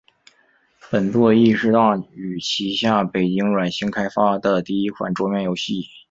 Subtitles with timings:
[0.89, 5.87] 本作亦是大宇旗下北京软星开发的第一款桌面游戏。